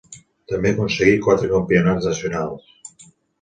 [0.51, 3.07] També aconseguí quatre campionats nacionals.